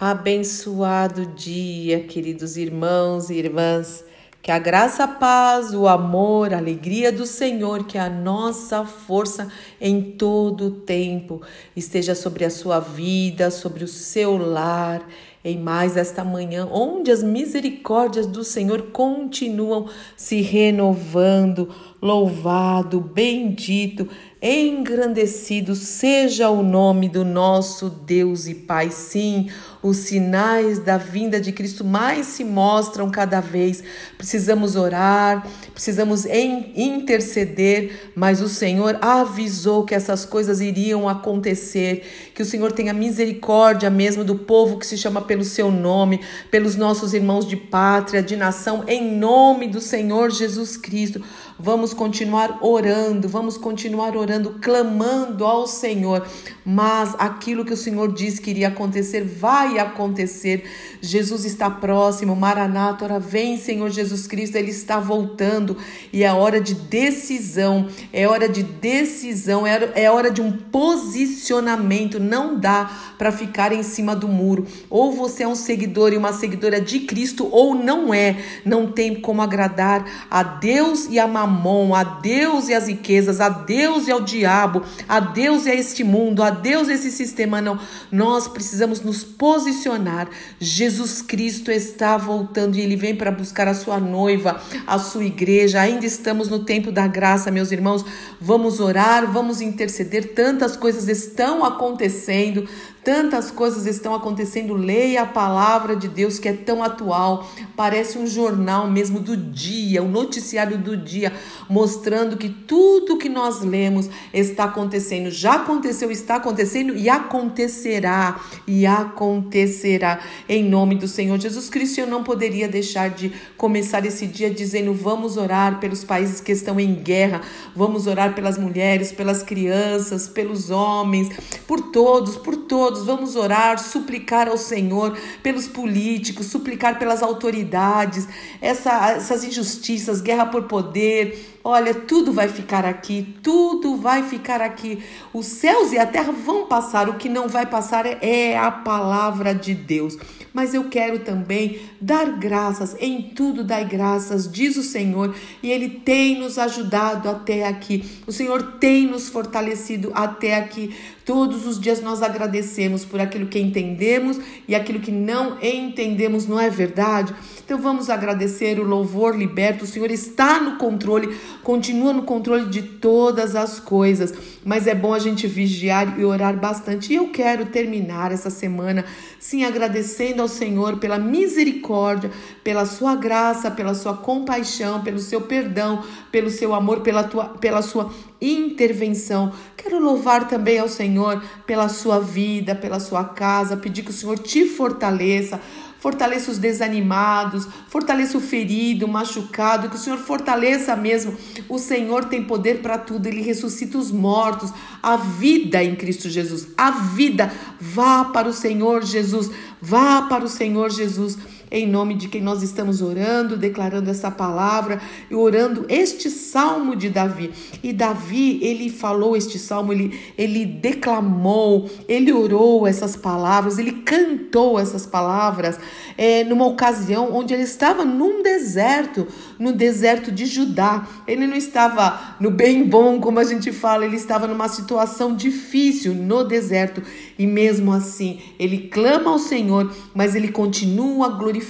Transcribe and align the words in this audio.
Abençoado 0.00 1.24
dia, 1.24 2.00
queridos 2.00 2.56
irmãos 2.56 3.30
e 3.30 3.34
irmãs. 3.34 4.04
Que 4.42 4.50
a 4.50 4.58
graça, 4.58 5.04
a 5.04 5.08
paz, 5.08 5.72
o 5.72 5.86
amor, 5.86 6.52
a 6.52 6.58
alegria 6.58 7.12
do 7.12 7.24
Senhor, 7.24 7.86
que 7.86 7.96
a 7.96 8.10
nossa 8.10 8.84
força 8.84 9.50
em 9.80 10.02
todo 10.02 10.66
o 10.66 10.70
tempo 10.70 11.40
esteja 11.76 12.14
sobre 12.14 12.44
a 12.44 12.50
sua 12.50 12.80
vida, 12.80 13.52
sobre 13.52 13.84
o 13.84 13.88
seu 13.88 14.36
lar, 14.36 15.08
em 15.44 15.58
mais 15.58 15.96
esta 15.96 16.24
manhã, 16.24 16.66
onde 16.72 17.10
as 17.10 17.22
misericórdias 17.22 18.26
do 18.26 18.42
Senhor 18.42 18.90
continuam 18.92 19.90
se 20.16 20.40
renovando. 20.40 21.68
Louvado, 22.00 23.00
bendito, 23.00 24.08
engrandecido 24.42 25.74
seja 25.74 26.50
o 26.50 26.62
nome 26.62 27.08
do 27.08 27.24
nosso 27.24 27.88
Deus 27.88 28.46
e 28.46 28.54
Pai. 28.54 28.90
Sim, 28.90 29.48
os 29.82 29.96
sinais 29.98 30.78
da 30.78 30.98
vinda 30.98 31.40
de 31.40 31.50
Cristo 31.50 31.82
mais 31.82 32.26
se 32.26 32.44
mostram 32.44 33.10
cada 33.10 33.40
vez. 33.40 33.82
Precisamos 34.18 34.76
orar, 34.76 35.46
precisamos 35.72 36.26
interceder, 36.26 38.12
mas 38.14 38.42
o 38.42 38.48
Senhor 38.50 38.98
avisou 39.00 39.84
que 39.84 39.94
essas 39.94 40.26
coisas 40.26 40.60
iriam 40.60 41.08
acontecer, 41.08 42.32
que 42.34 42.42
o 42.42 42.46
Senhor 42.46 42.70
tenha 42.72 42.92
misericórdia 42.92 43.88
mesmo 43.88 44.24
do 44.24 44.36
povo 44.36 44.78
que 44.78 44.86
se 44.86 44.98
chama 44.98 45.22
pelo 45.34 45.44
seu 45.44 45.68
nome, 45.68 46.20
pelos 46.48 46.76
nossos 46.76 47.12
irmãos 47.12 47.44
de 47.44 47.56
pátria, 47.56 48.22
de 48.22 48.36
nação, 48.36 48.84
em 48.86 49.16
nome 49.16 49.66
do 49.66 49.80
Senhor 49.80 50.30
Jesus 50.30 50.76
Cristo. 50.76 51.20
Vamos 51.56 51.94
continuar 51.94 52.58
orando, 52.62 53.28
vamos 53.28 53.56
continuar 53.56 54.16
orando, 54.16 54.56
clamando 54.60 55.44
ao 55.44 55.68
Senhor. 55.68 56.26
Mas 56.64 57.14
aquilo 57.16 57.64
que 57.64 57.72
o 57.72 57.76
Senhor 57.76 58.12
disse 58.12 58.40
que 58.40 58.50
iria 58.50 58.68
acontecer, 58.68 59.22
vai 59.22 59.78
acontecer. 59.78 60.64
Jesus 61.00 61.44
está 61.44 61.70
próximo, 61.70 62.34
Maranata, 62.34 63.04
ora 63.04 63.20
vem, 63.20 63.56
Senhor 63.56 63.88
Jesus 63.90 64.26
Cristo, 64.26 64.56
ele 64.56 64.70
está 64.70 64.98
voltando 64.98 65.76
e 66.12 66.24
é 66.24 66.32
hora 66.32 66.60
de 66.60 66.74
decisão, 66.74 67.88
é 68.12 68.26
hora 68.26 68.48
de 68.48 68.62
decisão, 68.62 69.64
é, 69.64 69.92
é 69.94 70.10
hora 70.10 70.32
de 70.32 70.40
um 70.40 70.50
posicionamento. 70.50 72.18
Não 72.18 72.58
dá 72.58 72.90
para 73.16 73.30
ficar 73.30 73.72
em 73.72 73.82
cima 73.82 74.16
do 74.16 74.26
muro. 74.26 74.66
Ou 74.90 75.12
você 75.12 75.44
é 75.44 75.48
um 75.48 75.54
seguidor 75.54 76.12
e 76.12 76.16
uma 76.16 76.32
seguidora 76.32 76.80
de 76.80 77.00
Cristo, 77.00 77.48
ou 77.52 77.76
não 77.76 78.12
é. 78.12 78.42
Não 78.64 78.90
tem 78.90 79.14
como 79.20 79.40
agradar 79.40 80.26
a 80.28 80.42
Deus 80.42 81.06
e 81.08 81.18
a 81.18 81.28
mamon, 81.46 81.94
a 81.94 82.04
Deus 82.04 82.68
e 82.68 82.74
as 82.74 82.88
riquezas, 82.88 83.40
a 83.40 83.48
Deus 83.48 84.08
e 84.08 84.10
ao 84.10 84.20
diabo, 84.20 84.82
a 85.08 85.20
Deus 85.20 85.66
e 85.66 85.70
a 85.70 85.74
este 85.74 86.02
mundo, 86.02 86.42
a 86.42 86.50
Deus 86.50 86.88
e 86.88 86.92
esse 86.92 87.10
sistema. 87.10 87.60
Não, 87.60 87.78
nós 88.10 88.48
precisamos 88.48 89.00
nos 89.00 89.22
posicionar. 89.22 90.28
Jesus 90.58 91.22
Cristo 91.22 91.70
está 91.70 92.16
voltando 92.16 92.76
e 92.76 92.80
ele 92.80 92.96
vem 92.96 93.14
para 93.14 93.30
buscar 93.30 93.68
a 93.68 93.74
sua 93.74 94.00
noiva, 94.00 94.60
a 94.86 94.98
sua 94.98 95.24
igreja. 95.24 95.80
Ainda 95.80 96.06
estamos 96.06 96.48
no 96.48 96.64
tempo 96.64 96.90
da 96.90 97.06
graça, 97.06 97.50
meus 97.50 97.72
irmãos. 97.72 98.04
Vamos 98.40 98.80
orar, 98.80 99.30
vamos 99.30 99.60
interceder. 99.60 100.34
Tantas 100.34 100.76
coisas 100.76 101.08
estão 101.08 101.64
acontecendo, 101.64 102.68
Tantas 103.04 103.50
coisas 103.50 103.84
estão 103.84 104.14
acontecendo. 104.14 104.72
Leia 104.72 105.22
a 105.22 105.26
palavra 105.26 105.94
de 105.94 106.08
Deus 106.08 106.38
que 106.38 106.48
é 106.48 106.54
tão 106.54 106.82
atual. 106.82 107.46
Parece 107.76 108.16
um 108.16 108.26
jornal 108.26 108.90
mesmo 108.90 109.20
do 109.20 109.36
dia, 109.36 110.02
o 110.02 110.06
um 110.06 110.10
noticiário 110.10 110.78
do 110.78 110.96
dia, 110.96 111.30
mostrando 111.68 112.38
que 112.38 112.48
tudo 112.48 113.18
que 113.18 113.28
nós 113.28 113.60
lemos 113.60 114.08
está 114.32 114.64
acontecendo. 114.64 115.30
Já 115.30 115.56
aconteceu, 115.56 116.10
está 116.10 116.36
acontecendo 116.36 116.96
e 116.96 117.10
acontecerá. 117.10 118.40
E 118.66 118.86
acontecerá. 118.86 120.20
Em 120.48 120.64
nome 120.64 120.94
do 120.94 121.06
Senhor 121.06 121.38
Jesus 121.38 121.68
Cristo, 121.68 122.00
eu 122.00 122.06
não 122.06 122.24
poderia 122.24 122.68
deixar 122.68 123.10
de 123.10 123.30
começar 123.58 124.06
esse 124.06 124.26
dia 124.26 124.50
dizendo: 124.50 124.94
vamos 124.94 125.36
orar 125.36 125.78
pelos 125.78 126.02
países 126.04 126.40
que 126.40 126.52
estão 126.52 126.80
em 126.80 126.94
guerra, 126.94 127.42
vamos 127.76 128.06
orar 128.06 128.34
pelas 128.34 128.56
mulheres, 128.56 129.12
pelas 129.12 129.42
crianças, 129.42 130.26
pelos 130.26 130.70
homens, 130.70 131.28
por 131.66 131.92
todos, 131.92 132.36
por 132.36 132.56
todos 132.56 132.93
todos 132.94 133.04
vamos 133.04 133.34
orar, 133.34 133.76
suplicar 133.80 134.46
ao 134.48 134.56
Senhor 134.56 135.18
pelos 135.42 135.66
políticos, 135.66 136.46
suplicar 136.46 136.96
pelas 136.96 137.24
autoridades, 137.24 138.28
essa, 138.62 139.10
essas 139.10 139.42
injustiças, 139.42 140.20
guerra 140.20 140.46
por 140.46 140.64
poder, 140.64 141.50
Olha, 141.66 141.94
tudo 141.94 142.30
vai 142.30 142.46
ficar 142.46 142.84
aqui, 142.84 143.34
tudo 143.42 143.96
vai 143.96 144.22
ficar 144.22 144.60
aqui. 144.60 145.02
Os 145.32 145.46
céus 145.46 145.92
e 145.92 145.98
a 145.98 146.04
terra 146.04 146.30
vão 146.30 146.66
passar, 146.66 147.08
o 147.08 147.14
que 147.14 147.26
não 147.26 147.48
vai 147.48 147.64
passar 147.64 148.04
é 148.22 148.54
a 148.54 148.70
palavra 148.70 149.54
de 149.54 149.72
Deus. 149.72 150.18
Mas 150.54 150.72
eu 150.72 150.84
quero 150.84 151.18
também 151.18 151.80
dar 152.00 152.38
graças, 152.38 152.96
em 153.00 153.20
tudo 153.20 153.64
dai 153.64 153.84
graças, 153.84 154.48
diz 154.50 154.76
o 154.76 154.84
Senhor, 154.84 155.34
e 155.60 155.72
Ele 155.72 155.88
tem 155.88 156.38
nos 156.38 156.58
ajudado 156.58 157.28
até 157.28 157.66
aqui. 157.66 158.04
O 158.24 158.30
Senhor 158.30 158.62
tem 158.78 159.08
nos 159.08 159.28
fortalecido 159.28 160.12
até 160.14 160.54
aqui. 160.54 160.94
Todos 161.24 161.66
os 161.66 161.80
dias 161.80 162.00
nós 162.00 162.22
agradecemos 162.22 163.04
por 163.04 163.20
aquilo 163.20 163.48
que 163.48 163.58
entendemos 163.58 164.38
e 164.68 164.76
aquilo 164.76 165.00
que 165.00 165.10
não 165.10 165.58
entendemos, 165.60 166.46
não 166.46 166.60
é 166.60 166.70
verdade? 166.70 167.34
Então 167.64 167.78
vamos 167.78 168.10
agradecer 168.10 168.78
o 168.78 168.84
louvor 168.84 169.34
liberto. 169.34 169.84
O 169.84 169.86
Senhor 169.86 170.10
está 170.10 170.60
no 170.60 170.76
controle, 170.76 171.34
continua 171.62 172.12
no 172.12 172.22
controle 172.22 172.66
de 172.66 172.82
todas 172.82 173.56
as 173.56 173.80
coisas. 173.80 174.34
Mas 174.62 174.86
é 174.86 174.94
bom 174.94 175.14
a 175.14 175.18
gente 175.18 175.46
vigiar 175.46 176.20
e 176.20 176.24
orar 176.24 176.58
bastante. 176.58 177.12
E 177.12 177.16
eu 177.16 177.30
quero 177.30 177.64
terminar 177.66 178.32
essa 178.32 178.50
semana, 178.50 179.06
sim, 179.40 179.64
agradecendo 179.64 180.42
ao 180.42 180.48
Senhor 180.48 180.98
pela 180.98 181.18
misericórdia, 181.18 182.30
pela 182.62 182.84
sua 182.84 183.16
graça, 183.16 183.70
pela 183.70 183.94
sua 183.94 184.14
compaixão, 184.14 185.02
pelo 185.02 185.18
seu 185.18 185.40
perdão, 185.40 186.04
pelo 186.30 186.50
seu 186.50 186.74
amor, 186.74 187.00
pela, 187.00 187.24
tua, 187.24 187.46
pela 187.46 187.80
sua 187.80 188.12
intervenção. 188.42 189.52
Quero 189.74 189.98
louvar 189.98 190.48
também 190.48 190.78
ao 190.78 190.88
Senhor 190.88 191.42
pela 191.66 191.88
sua 191.88 192.20
vida, 192.20 192.74
pela 192.74 193.00
sua 193.00 193.24
casa, 193.24 193.74
pedir 193.74 194.02
que 194.02 194.10
o 194.10 194.14
Senhor 194.14 194.38
te 194.38 194.66
fortaleça 194.66 195.58
fortaleça 196.04 196.50
os 196.50 196.58
desanimados, 196.58 197.66
fortaleça 197.88 198.36
o 198.36 198.40
ferido, 198.40 199.06
o 199.06 199.08
machucado, 199.08 199.88
que 199.88 199.96
o 199.96 199.98
Senhor 199.98 200.18
fortaleça 200.18 200.94
mesmo. 200.94 201.34
O 201.66 201.78
Senhor 201.78 202.26
tem 202.26 202.44
poder 202.44 202.82
para 202.82 202.98
tudo, 202.98 203.26
ele 203.26 203.40
ressuscita 203.40 203.96
os 203.96 204.12
mortos, 204.12 204.70
a 205.02 205.16
vida 205.16 205.82
em 205.82 205.96
Cristo 205.96 206.28
Jesus, 206.28 206.68
a 206.76 206.90
vida. 206.90 207.50
Vá 207.80 208.22
para 208.26 208.46
o 208.46 208.52
Senhor 208.52 209.02
Jesus, 209.02 209.50
vá 209.80 210.20
para 210.28 210.44
o 210.44 210.48
Senhor 210.48 210.90
Jesus 210.90 211.38
em 211.74 211.88
nome 211.88 212.14
de 212.14 212.28
quem 212.28 212.40
nós 212.40 212.62
estamos 212.62 213.02
orando, 213.02 213.56
declarando 213.56 214.08
essa 214.08 214.30
palavra 214.30 215.00
e 215.28 215.34
orando 215.34 215.84
este 215.88 216.30
salmo 216.30 216.94
de 216.94 217.10
Davi. 217.10 217.50
E 217.82 217.92
Davi, 217.92 218.60
ele 218.62 218.88
falou 218.88 219.36
este 219.36 219.58
salmo, 219.58 219.92
ele, 219.92 220.16
ele 220.38 220.64
declamou, 220.64 221.90
ele 222.06 222.32
orou 222.32 222.86
essas 222.86 223.16
palavras, 223.16 223.76
ele 223.76 223.90
cantou 223.90 224.78
essas 224.78 225.04
palavras 225.04 225.76
é, 226.16 226.44
numa 226.44 226.64
ocasião 226.64 227.34
onde 227.34 227.52
ele 227.52 227.64
estava 227.64 228.04
num 228.04 228.40
deserto, 228.40 229.26
no 229.58 229.72
deserto 229.72 230.30
de 230.30 230.46
Judá. 230.46 231.08
Ele 231.26 231.44
não 231.44 231.56
estava 231.56 232.36
no 232.38 232.52
bem 232.52 232.84
bom, 232.84 233.20
como 233.20 233.40
a 233.40 233.44
gente 233.44 233.72
fala, 233.72 234.04
ele 234.04 234.16
estava 234.16 234.46
numa 234.46 234.68
situação 234.68 235.34
difícil 235.34 236.14
no 236.14 236.44
deserto. 236.44 237.02
E 237.36 237.48
mesmo 237.48 237.92
assim, 237.92 238.38
ele 238.60 238.86
clama 238.88 239.30
ao 239.30 239.40
Senhor, 239.40 239.92
mas 240.14 240.36
ele 240.36 240.52
continua 240.52 241.30
glorificando, 241.30 241.63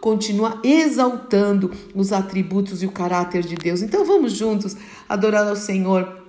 continua 0.00 0.60
exaltando 0.64 1.70
os 1.94 2.12
atributos 2.12 2.82
e 2.82 2.86
o 2.86 2.92
caráter 2.92 3.42
de 3.42 3.54
Deus. 3.54 3.82
Então 3.82 4.04
vamos 4.04 4.32
juntos 4.32 4.76
adorar 5.08 5.46
ao 5.46 5.56
Senhor 5.56 6.20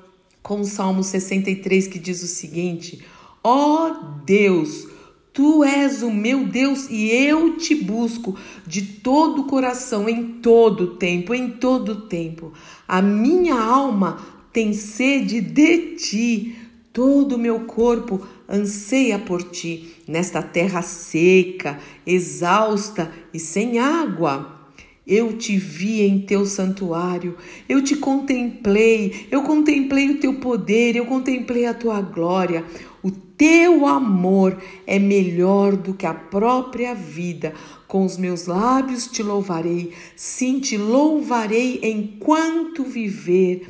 com 0.42 0.62
o 0.62 0.66
Salmo 0.66 1.04
63 1.04 1.88
que 1.88 2.00
diz 2.00 2.22
o 2.24 2.28
seguinte: 2.28 3.04
Ó 3.44 3.88
oh 3.88 4.24
Deus, 4.26 4.88
Tu 5.34 5.64
és 5.64 6.04
o 6.04 6.12
meu 6.12 6.46
Deus 6.46 6.90
e 6.90 7.10
eu 7.10 7.56
te 7.56 7.74
busco 7.74 8.36
de 8.68 8.82
todo 8.82 9.44
o 9.44 9.46
coração, 9.46 10.10
em 10.10 10.40
todo 10.42 10.96
tempo, 10.98 11.34
em 11.34 11.52
todo 11.52 12.02
tempo. 12.08 12.52
A 12.86 13.02
minha 13.02 13.56
alma 13.56 14.20
tem 14.52 14.74
sede 14.74 15.40
de 15.40 15.96
ti, 15.96 16.56
todo 16.94 17.36
o 17.36 17.40
meu 17.40 17.62
corpo 17.62 18.26
anseia 18.48 19.18
por 19.18 19.44
ti, 19.44 19.96
nesta 20.08 20.42
terra 20.42 20.82
seca, 20.82 21.80
exausta 22.06 23.12
e 23.34 23.40
sem 23.40 23.80
água. 23.80 24.60
Eu 25.06 25.36
te 25.36 25.58
vi 25.58 26.02
em 26.02 26.20
teu 26.20 26.46
santuário, 26.46 27.36
eu 27.68 27.84
te 27.84 27.96
contemplei, 27.96 29.28
eu 29.32 29.42
contemplei 29.42 30.12
o 30.12 30.20
teu 30.20 30.36
poder, 30.36 30.96
eu 30.96 31.06
contemplei 31.06 31.66
a 31.66 31.74
tua 31.74 32.02
glória. 32.02 32.64
O 33.04 33.10
teu 33.10 33.88
amor 33.88 34.62
é 34.86 35.00
melhor 35.00 35.76
do 35.76 35.96
que 35.96 36.06
a 36.06 36.14
própria 36.14 36.94
vida. 36.94 37.54
Com 37.88 38.06
os 38.06 38.16
meus 38.16 38.46
lábios 38.46 39.08
te 39.08 39.24
louvarei, 39.24 39.92
sim, 40.16 40.60
te 40.60 40.78
louvarei 40.78 41.80
enquanto 41.84 42.84
viver. 42.84 43.68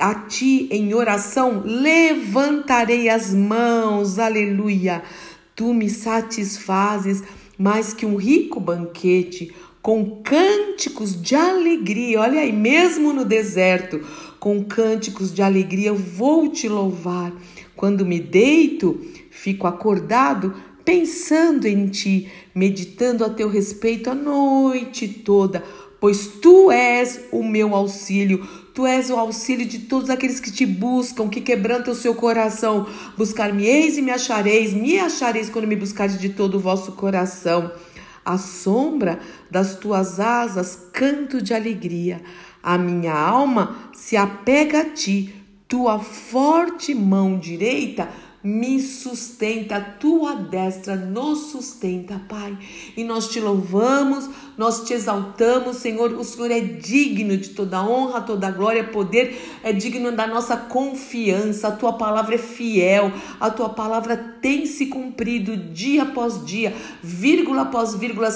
A 0.00 0.14
ti 0.14 0.66
em 0.70 0.94
oração 0.94 1.62
levantarei 1.62 3.10
as 3.10 3.34
mãos, 3.34 4.18
aleluia. 4.18 5.02
Tu 5.54 5.74
me 5.74 5.90
satisfazes 5.90 7.22
mais 7.58 7.92
que 7.92 8.06
um 8.06 8.16
rico 8.16 8.58
banquete, 8.58 9.54
com 9.82 10.22
cânticos 10.22 11.20
de 11.20 11.34
alegria. 11.34 12.18
Olha 12.20 12.40
aí, 12.40 12.50
mesmo 12.50 13.12
no 13.12 13.26
deserto, 13.26 14.00
com 14.38 14.64
cânticos 14.64 15.34
de 15.34 15.42
alegria 15.42 15.92
vou 15.92 16.48
te 16.48 16.66
louvar. 16.66 17.30
Quando 17.76 18.06
me 18.06 18.18
deito, 18.18 18.98
fico 19.30 19.66
acordado 19.66 20.54
pensando 20.82 21.66
em 21.66 21.88
ti, 21.88 22.26
meditando 22.54 23.22
a 23.22 23.28
teu 23.28 23.50
respeito 23.50 24.08
a 24.08 24.14
noite 24.14 25.06
toda, 25.06 25.62
pois 26.00 26.26
tu 26.26 26.72
és 26.72 27.20
o 27.30 27.44
meu 27.44 27.74
auxílio. 27.74 28.48
Tu 28.74 28.86
és 28.86 29.10
o 29.10 29.16
auxílio 29.16 29.66
de 29.66 29.80
todos 29.80 30.08
aqueles 30.08 30.40
que 30.40 30.50
te 30.50 30.64
buscam, 30.64 31.28
que 31.28 31.40
quebrantam 31.40 31.92
o 31.92 31.96
seu 31.96 32.14
coração. 32.14 32.86
Buscar-me-eis 33.16 33.98
e 33.98 34.02
me 34.02 34.10
achareis, 34.10 34.72
me 34.72 34.98
achareis 34.98 35.50
quando 35.50 35.68
me 35.68 35.76
buscares 35.76 36.18
de 36.18 36.30
todo 36.30 36.54
o 36.54 36.60
vosso 36.60 36.92
coração. 36.92 37.70
À 38.24 38.38
sombra 38.38 39.20
das 39.50 39.74
tuas 39.74 40.18
asas 40.18 40.88
canto 40.92 41.42
de 41.42 41.52
alegria. 41.52 42.22
A 42.62 42.78
minha 42.78 43.14
alma 43.14 43.90
se 43.92 44.16
apega 44.16 44.80
a 44.80 44.84
ti, 44.84 45.34
tua 45.68 45.98
forte 45.98 46.94
mão 46.94 47.38
direita 47.38 48.08
me 48.42 48.80
sustenta, 48.80 49.76
a 49.76 49.80
tua 49.80 50.34
destra 50.34 50.96
nos 50.96 51.50
sustenta, 51.50 52.20
Pai. 52.28 52.56
E 52.96 53.04
nós 53.04 53.28
te 53.28 53.38
louvamos, 53.38 54.30
nós 54.56 54.84
te 54.84 54.94
exaltamos, 54.94 55.76
Senhor. 55.76 56.12
O 56.12 56.24
Senhor 56.24 56.50
é 56.50 56.60
digno 56.60 57.36
de 57.36 57.50
toda 57.50 57.82
honra, 57.82 58.22
toda 58.22 58.50
glória, 58.50 58.84
poder, 58.84 59.60
é 59.62 59.72
digno 59.72 60.12
da 60.12 60.26
nossa 60.26 60.56
confiança. 60.56 61.68
A 61.68 61.72
tua 61.72 61.92
palavra 61.94 62.34
é 62.34 62.38
fiel, 62.38 63.12
a 63.38 63.50
tua 63.50 63.68
palavra 63.68 64.16
tem 64.40 64.64
se 64.64 64.86
cumprido 64.86 65.56
dia 65.56 66.04
após 66.04 66.44
dia, 66.44 66.74
vírgula 67.02 67.62
após 67.62 67.94
vírgula 67.94 68.30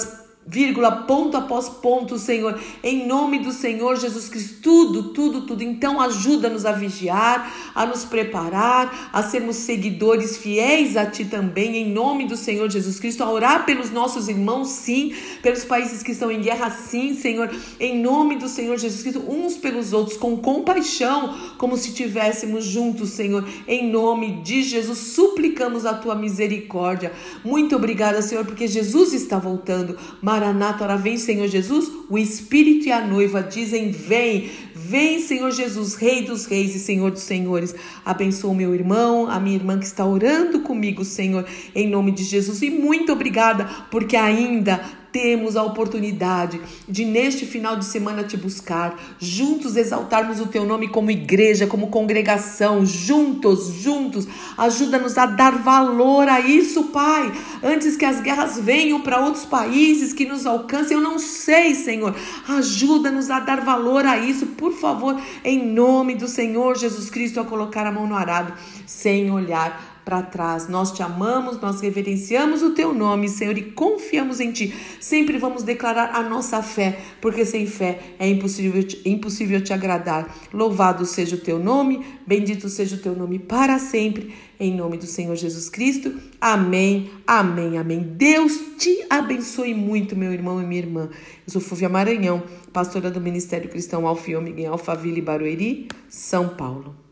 vírgula, 0.47 0.91
ponto 0.91 1.35
após 1.35 1.67
ponto, 1.67 2.19
Senhor, 2.19 2.59
em 2.83 3.07
nome 3.07 3.39
do 3.39 3.51
Senhor 3.51 3.95
Jesus 3.95 4.29
Cristo, 4.29 4.57
tudo, 4.61 5.03
tudo, 5.09 5.41
tudo. 5.41 5.63
Então, 5.63 5.99
ajuda-nos 5.99 6.65
a 6.65 6.71
vigiar, 6.71 7.51
a 7.73 7.85
nos 7.85 8.05
preparar, 8.05 9.09
a 9.11 9.23
sermos 9.23 9.55
seguidores 9.55 10.37
fiéis 10.37 10.95
a 10.95 11.05
Ti 11.05 11.25
também, 11.25 11.77
em 11.77 11.91
nome 11.91 12.27
do 12.27 12.37
Senhor 12.37 12.69
Jesus 12.69 12.99
Cristo, 12.99 13.23
a 13.23 13.31
orar 13.31 13.65
pelos 13.65 13.89
nossos 13.89 14.29
irmãos, 14.29 14.67
sim, 14.67 15.15
pelos 15.41 15.63
países 15.63 16.03
que 16.03 16.11
estão 16.11 16.31
em 16.31 16.41
guerra, 16.41 16.69
sim, 16.69 17.15
Senhor, 17.15 17.49
em 17.79 17.99
nome 17.99 18.35
do 18.35 18.47
Senhor 18.47 18.77
Jesus 18.77 19.01
Cristo, 19.01 19.23
uns 19.27 19.57
pelos 19.57 19.93
outros, 19.93 20.15
com 20.15 20.37
compaixão, 20.37 21.35
como 21.57 21.75
se 21.75 21.89
estivéssemos 21.89 22.65
juntos, 22.65 23.09
Senhor, 23.09 23.47
em 23.67 23.89
nome 23.89 24.41
de 24.43 24.61
Jesus, 24.61 24.99
suplicamos 24.99 25.87
a 25.87 25.93
Tua 25.95 26.13
misericórdia. 26.13 27.11
Muito 27.43 27.75
obrigada, 27.75 28.21
Senhor, 28.21 28.45
porque 28.45 28.67
Jesus 28.67 29.11
está 29.11 29.39
voltando. 29.39 29.97
Maranata, 30.35 30.83
ora 30.83 30.97
vem, 30.97 31.17
Senhor 31.17 31.47
Jesus. 31.47 31.89
O 32.09 32.17
Espírito 32.17 32.87
e 32.87 32.91
a 32.91 33.07
noiva 33.07 33.41
dizem: 33.41 33.91
Vem, 33.91 34.51
vem, 34.75 35.21
Senhor 35.21 35.49
Jesus, 35.49 35.95
Rei 35.95 36.23
dos 36.23 36.45
Reis 36.45 36.75
e 36.75 36.79
Senhor 36.79 37.09
dos 37.09 37.21
Senhores. 37.21 37.73
Abençoa 38.03 38.51
o 38.51 38.55
meu 38.55 38.75
irmão, 38.75 39.29
a 39.29 39.39
minha 39.39 39.55
irmã 39.55 39.79
que 39.79 39.85
está 39.85 40.05
orando 40.05 40.59
comigo, 40.59 41.05
Senhor, 41.05 41.45
em 41.73 41.89
nome 41.89 42.11
de 42.11 42.25
Jesus. 42.25 42.61
E 42.61 42.69
muito 42.69 43.13
obrigada, 43.13 43.65
porque 43.89 44.17
ainda 44.17 44.83
temos 45.15 45.55
a 45.55 45.63
oportunidade 45.63 46.59
de, 46.89 47.05
neste 47.05 47.45
final 47.45 47.77
de 47.77 47.85
semana, 47.85 48.25
te 48.25 48.35
buscar, 48.35 48.99
juntos 49.17 49.77
exaltarmos 49.77 50.41
o 50.41 50.47
teu 50.47 50.65
nome 50.65 50.89
como 50.89 51.09
igreja, 51.09 51.65
como 51.65 51.87
congregação, 51.87 52.85
juntos, 52.85 53.67
juntos. 53.75 54.27
Ajuda-nos 54.57 55.17
a 55.17 55.25
dar 55.25 55.57
valor 55.59 56.27
a 56.27 56.41
isso, 56.41 56.87
Pai, 56.87 57.31
antes 57.63 57.95
que 57.95 58.03
as 58.03 58.19
guerras 58.19 58.59
venham 58.59 58.99
para 58.99 59.23
outros 59.23 59.45
países 59.45 60.11
que 60.11 60.25
nos 60.25 60.45
alcancem. 60.45 60.97
Eu 60.97 61.01
não 61.01 61.17
sei, 61.17 61.75
Senhor. 61.75 62.13
Ajuda-nos 62.49 63.29
a 63.29 63.39
dar 63.39 63.61
valor 63.61 64.05
a 64.05 64.17
isso, 64.17 64.47
por 64.47 64.73
favor, 64.73 65.17
em 65.45 65.65
nome 65.65 66.15
do 66.15 66.27
Senhor 66.27 66.77
Jesus 66.77 67.09
Cristo, 67.09 67.39
a 67.39 67.45
colocar 67.45 67.87
a 67.87 67.91
mão 67.91 68.05
no 68.05 68.15
arado, 68.15 68.51
sem 68.85 69.31
olhar 69.31 69.94
para 70.05 70.21
trás. 70.21 70.69
Nós 70.69 70.91
te 70.91 71.01
amamos, 71.01 71.59
nós 71.59 71.81
reverenciamos 71.81 72.61
o 72.61 72.69
teu 72.69 72.93
nome, 72.93 73.27
Senhor, 73.27 73.57
e 73.57 73.63
confiamos 73.63 74.39
em 74.39 74.51
ti. 74.51 74.73
Sempre 75.01 75.39
vamos 75.39 75.63
declarar 75.63 76.15
a 76.15 76.21
nossa 76.21 76.61
fé, 76.61 76.99
porque 77.19 77.43
sem 77.43 77.65
fé 77.65 77.99
é 78.19 78.29
impossível, 78.29 78.85
impossível 79.03 79.59
te 79.61 79.73
agradar. 79.73 80.33
Louvado 80.53 81.05
seja 81.05 81.35
o 81.35 81.39
teu 81.39 81.57
nome, 81.57 82.05
bendito 82.25 82.69
seja 82.69 82.95
o 82.95 82.99
teu 82.99 83.15
nome 83.15 83.39
para 83.39 83.79
sempre. 83.79 84.33
Em 84.57 84.73
nome 84.73 84.97
do 84.97 85.05
Senhor 85.05 85.35
Jesus 85.35 85.67
Cristo. 85.69 86.15
Amém, 86.39 87.09
amém, 87.27 87.77
amém. 87.77 87.99
Deus 87.99 88.53
te 88.77 89.05
abençoe 89.09 89.73
muito, 89.73 90.15
meu 90.15 90.31
irmão 90.31 90.61
e 90.61 90.65
minha 90.65 90.81
irmã. 90.81 91.09
Eu 91.45 91.51
sou 91.51 91.59
Fúvia 91.59 91.89
Maranhão, 91.89 92.43
pastora 92.71 93.11
do 93.11 93.19
Ministério 93.19 93.69
Cristão 93.69 94.07
Alfiômega 94.07 94.61
em 94.61 94.65
Alphaville, 94.67 95.21
Barueri, 95.21 95.89
São 96.07 96.49
Paulo. 96.49 97.04